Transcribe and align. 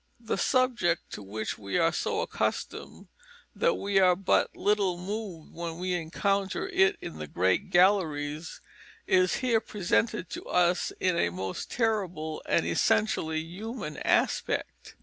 The 0.19 0.35
subject, 0.39 1.11
to 1.11 1.21
which 1.21 1.59
we 1.59 1.77
are 1.77 1.93
so 1.93 2.21
accustomed 2.21 3.07
that 3.55 3.75
we 3.75 3.99
are 3.99 4.15
but 4.15 4.57
little 4.57 4.97
moved 4.97 5.53
when 5.53 5.77
we 5.77 5.93
encounter 5.93 6.67
it 6.69 6.97
in 7.01 7.19
the 7.19 7.27
great 7.27 7.69
galleries, 7.69 8.61
is 9.05 9.35
here 9.45 9.61
presented 9.61 10.27
to 10.31 10.45
us 10.47 10.91
in 10.99 11.15
a 11.19 11.29
most 11.29 11.69
terrible 11.69 12.41
and 12.47 12.65
essentially 12.65 13.41
human 13.41 13.97
aspect. 13.97 14.95